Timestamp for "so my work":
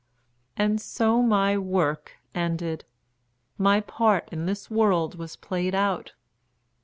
0.81-2.13